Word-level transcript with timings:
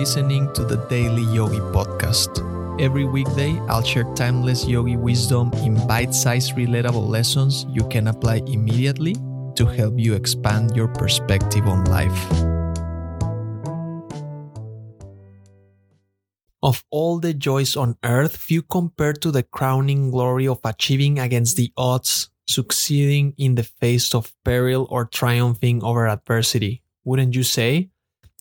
listening 0.00 0.50
to 0.54 0.64
the 0.64 0.80
Daily 0.88 1.28
Yogi 1.28 1.60
Podcast. 1.76 2.40
Every 2.80 3.04
weekday, 3.04 3.60
I'll 3.68 3.84
share 3.84 4.08
timeless 4.16 4.64
yogi 4.64 4.96
wisdom 4.96 5.52
in 5.60 5.76
bite 5.86 6.14
sized, 6.14 6.56
relatable 6.56 7.06
lessons 7.06 7.66
you 7.68 7.84
can 7.92 8.08
apply 8.08 8.40
immediately 8.48 9.12
to 9.60 9.66
help 9.68 10.00
you 10.00 10.14
expand 10.14 10.74
your 10.74 10.88
perspective 10.88 11.68
on 11.68 11.84
life. 11.92 12.16
Of 16.62 16.82
all 16.88 17.20
the 17.20 17.34
joys 17.34 17.76
on 17.76 18.00
earth, 18.02 18.40
few 18.40 18.62
compare 18.62 19.12
to 19.20 19.30
the 19.30 19.42
crowning 19.42 20.10
glory 20.10 20.48
of 20.48 20.64
achieving 20.64 21.18
against 21.18 21.58
the 21.58 21.74
odds, 21.76 22.30
succeeding 22.48 23.34
in 23.36 23.54
the 23.54 23.68
face 23.68 24.14
of 24.14 24.32
peril, 24.46 24.88
or 24.88 25.04
triumphing 25.04 25.84
over 25.84 26.08
adversity. 26.08 26.80
Wouldn't 27.04 27.36
you 27.36 27.42
say? 27.42 27.90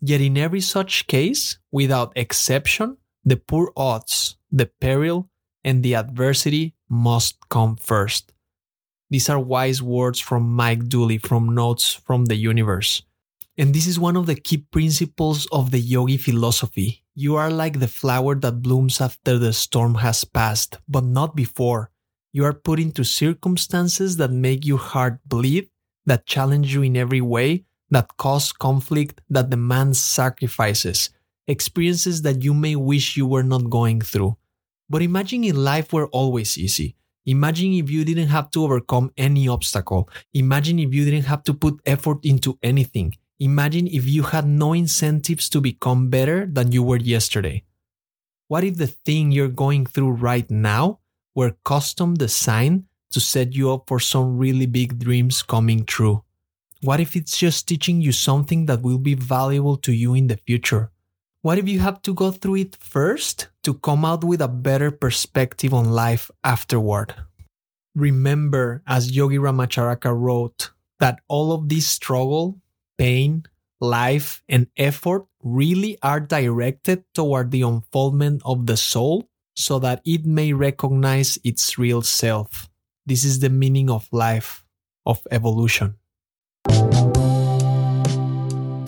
Yet 0.02 0.21
in 0.21 0.38
every 0.38 0.61
such 0.61 1.08
case, 1.08 1.58
without 1.71 2.13
exception, 2.16 2.98
the 3.26 3.38
poor 3.38 3.71
odds, 3.76 4.38
the 4.52 4.70
peril, 4.80 5.30
and 5.63 5.84
the 5.84 5.95
adversity 5.95 6.75
must 6.89 7.38
come 7.49 7.75
first. 7.75 8.34
These 9.09 9.30
are 9.30 9.39
wise 9.39 9.81
words 9.81 10.20
from 10.20 10.55
Mike 10.55 10.88
Dooley 10.88 11.17
from 11.17 11.53
Notes 11.53 11.94
from 11.94 12.25
the 12.25 12.35
Universe. 12.35 13.03
And 13.58 13.73
this 13.73 13.88
is 13.88 13.99
one 13.99 14.16
of 14.16 14.25
the 14.25 14.35
key 14.35 14.58
principles 14.72 15.45
of 15.52 15.72
the 15.72 15.80
yogi 15.80 16.16
philosophy. 16.16 17.03
You 17.13 17.36
are 17.36 17.52
like 17.52 17.80
the 17.80 17.89
flower 17.89 18.36
that 18.36 18.61
blooms 18.61 19.02
after 19.02 19.38
the 19.38 19.52
storm 19.52 19.95
has 19.95 20.23
passed, 20.23 20.77
but 20.88 21.03
not 21.03 21.36
before. 21.36 21.91
You 22.31 22.45
are 22.45 22.53
put 22.53 22.80
into 22.80 23.03
circumstances 23.03 24.16
that 24.17 24.31
make 24.31 24.66
your 24.66 24.77
heart 24.77 25.20
bleed, 25.25 25.70
that 26.05 26.25
challenge 26.25 26.73
you 26.73 26.84
in 26.84 26.95
every 26.95 27.20
way, 27.20 27.66
that 27.91 28.17
cause 28.17 28.52
conflict, 28.52 29.21
that 29.29 29.49
demands 29.49 29.99
sacrifices, 29.99 31.09
experiences 31.47 32.21
that 32.23 32.43
you 32.43 32.53
may 32.53 32.75
wish 32.75 33.17
you 33.17 33.25
were 33.25 33.44
not 33.44 33.69
going 33.69 34.02
through. 34.02 34.38
But 34.89 35.02
imagine 35.02 35.44
if 35.44 35.55
life 35.55 35.94
were 35.94 36.08
always 36.08 36.58
easy. 36.58 36.95
Imagine 37.25 37.73
if 37.73 37.89
you 37.89 38.03
didn't 38.05 38.30
have 38.30 38.49
to 38.52 38.64
overcome 38.64 39.11
any 39.17 39.47
obstacle. 39.47 40.09
Imagine 40.33 40.80
if 40.80 40.94
you 40.94 41.05
didn't 41.05 41.25
have 41.25 41.44
to 41.44 41.53
put 41.53 41.80
effort 41.86 42.19
into 42.23 42.58
anything. 42.64 43.16
Imagine 43.39 43.88
if 43.88 44.08
you 44.08 44.23
had 44.23 44.47
no 44.47 44.73
incentives 44.73 45.47
to 45.49 45.61
become 45.61 46.09
better 46.09 46.45
than 46.45 46.71
you 46.71 46.83
were 46.83 46.97
yesterday. 46.97 47.64
What 48.47 48.64
if 48.64 48.77
the 48.77 48.88
thing 48.88 49.31
you're 49.31 49.47
going 49.47 49.86
through 49.86 50.11
right 50.11 50.49
now 50.49 50.99
were 51.36 51.55
custom 51.64 52.16
designed 52.16 52.86
to 53.11 53.19
set 53.19 53.53
you 53.53 53.71
up 53.71 53.83
for 53.88 53.99
some 53.99 54.38
really 54.38 54.66
big 54.66 54.97
dreams 54.97 55.44
coming 55.44 55.86
true? 55.86 56.23
What 56.81 57.02
if 57.02 57.17
it's 57.17 57.38
just 57.38 57.67
teaching 57.67 58.02
you 58.02 58.13
something 58.13 58.66
that 58.67 58.81
will 58.81 58.99
be 58.99 59.13
valuable 59.13 59.75
to 59.77 59.91
you 59.91 60.13
in 60.13 60.27
the 60.27 60.38
future? 60.38 60.91
What 61.41 61.58
if 61.58 61.67
you 61.67 61.80
have 61.80 62.02
to 62.03 62.13
go 62.13 62.31
through 62.31 62.55
it 62.55 62.77
first 62.80 63.49
to 63.63 63.73
come 63.73 64.05
out 64.05 64.23
with 64.23 64.39
a 64.41 64.47
better 64.47 64.89
perspective 64.89 65.73
on 65.73 65.91
life 65.91 66.31
afterward? 66.44 67.16
Remember, 67.95 68.81
as 68.88 69.11
Yogi 69.11 69.38
Ramacharaka 69.38 70.17
wrote, 70.17 70.71
that 70.99 71.19
all 71.27 71.52
of 71.52 71.67
this 71.67 71.88
struggle, 71.88 72.61
pain, 72.97 73.43
life, 73.81 74.41
and 74.47 74.67
effort 74.77 75.25
really 75.43 75.97
are 76.02 76.19
directed 76.21 77.03
toward 77.14 77.52
the 77.52 77.61
unfoldment 77.61 78.41
of 78.45 78.67
the 78.67 78.77
soul 78.77 79.27
so 79.53 79.80
that 79.80 80.02
it 80.05 80.25
may 80.25 80.53
recognize 80.53 81.38
its 81.43 81.77
real 81.77 82.02
self. 82.02 82.69
This 83.05 83.25
is 83.25 83.39
the 83.39 83.49
meaning 83.49 83.89
of 83.89 84.08
life, 84.14 84.66
of 85.05 85.25
evolution. 85.31 85.95